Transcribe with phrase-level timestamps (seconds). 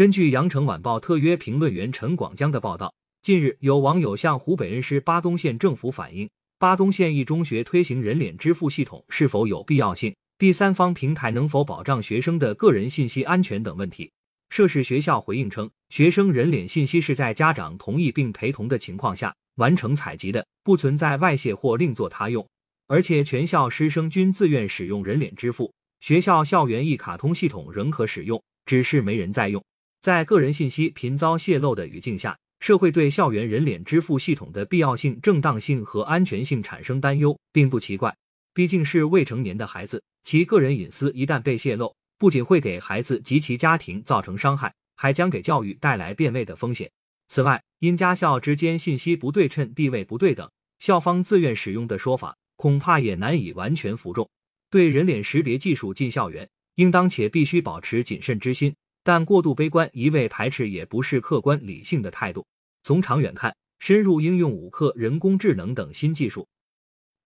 [0.00, 6.26] 根据羊城晚报特约评论员陈广江的报道，近日有网友向湖北恩施巴东县政府反映，
[6.58, 14.10] 巴东县一中学推行人脸支付系统是否有必要性，第三方平台能否保障学生的个人信息安全等问题。
[14.48, 22.48] 涉事学校回应称，学生人脸信息是在家长同意并陪同的情况下完成采集的，不存在外泄或另作他用，
[22.86, 25.70] 而且全校师生均自愿使用人脸支付，
[26.00, 29.62] 学校校园一卡通系统仍可使用，只是没人在用。
[30.00, 38.16] 在个人信息频遭泄露的语境下，社会对校园人脸支付系统的必要性、正当性和安全性产生担忧，并不奇怪。
[38.54, 46.90] 毕竟是未成年的孩子，其个人隐私一旦被泄露，不仅会给孩子及其家庭造成伤害，还将给教育带来变味的风险。
[47.28, 54.26] 此外，因家校之间信息不对称、地位不对等，校方自愿使用的说法恐怕也难以完全服众。
[54.70, 58.74] 对人脸识别技术进校园，应当且必须保持谨慎之心。
[59.02, 62.46] 但过度悲观、一味排斥也不是客观理性的态度。
[62.82, 66.46] 从长远看，深入应用五克人工智能等新技术，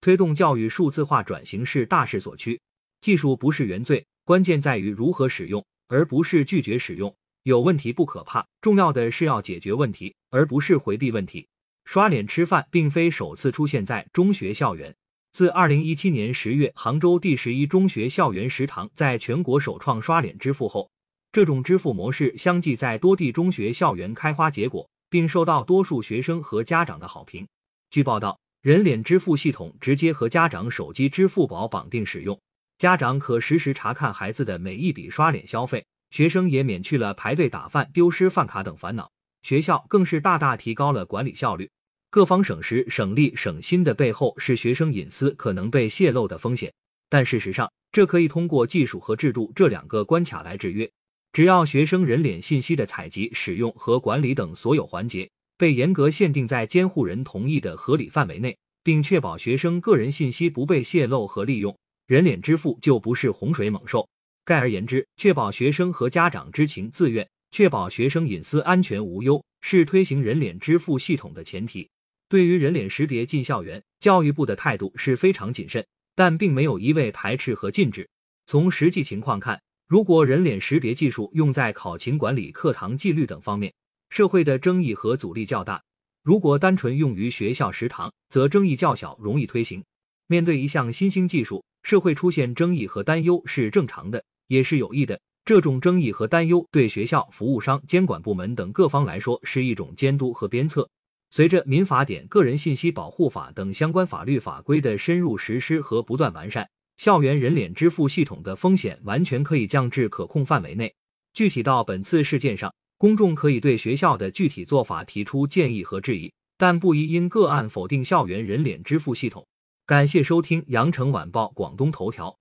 [0.00, 2.60] 推动教育数字化转型是大势所趋。
[3.00, 7.14] 技术不是原罪，关键在于如何使用，而不是拒绝使用。
[7.44, 11.48] 有问题不可怕，重要的是要解决问题，而不是回避问题。
[11.84, 14.94] 刷脸吃饭并非首次出现在中学校园。
[15.32, 20.90] 自二零一七年十月，杭州第十一中学校园食堂在全国首创刷脸支付后。
[21.32, 27.46] 这种支付模式相继在多地中学校园开花结果，并受到多数学生和家长的好评。
[27.88, 32.36] 据报道，人脸支付系统直接和家长手机支付宝绑定使用，
[32.78, 39.08] 家长可实时查看孩子的每一笔刷脸消费，学生也免去了排队打饭、丢失饭卡等烦恼，
[39.42, 41.70] 学校更是大大提高了管理效率。
[42.10, 46.72] 各方省时、省力、省心的背后，是学生隐私可能被泄露的风险。
[47.08, 50.90] 但事实上，这可以通过技术和制度这两个关卡来制约。
[51.32, 64.08] 只要学生人脸信息的采集、使用和管理等所有环节被严格限定在监护人同意的合理范围内，并确保学生个人信息不被泄露和利用，人脸支付就不是洪水猛兽。
[64.44, 71.88] 概而言之，确保学生和家长知情自愿，确保学生隐私安全无忧，是推行人脸支付系统的前提。
[72.28, 78.08] 对于人脸识别进校园，教育部的态度是非常谨慎，但并没有一味排斥和禁止。
[78.46, 79.60] 从实际情况看。
[79.90, 83.74] 如果人脸识别技术用在考勤管理、课堂纪律等方面，
[84.08, 85.80] 社会的争议和阻力较大；
[86.22, 89.82] 如果单纯用于学校食堂，则争议较小，容易推行。
[90.28, 95.20] 面对一项新兴技术，社会出现争议和担忧是正常的，也是有益的。
[95.44, 100.88] 这种争议和担忧对学校、服务商、监管部门等各方来说是一种监督和鞭策。
[101.32, 106.70] 随着《民法典》《个人信息保护法》等相关法律法规的深入实施和不断完善。
[107.00, 110.94] 校园人脸支付系统的风险完全可以降至可控范围内。
[111.32, 119.46] 具体到本次事件上，公众可以对学校的具体做法提出建议和质疑，但不宜因个案否定校园人脸支付系统。
[119.86, 122.36] 感谢收听羊城晚报广东头条。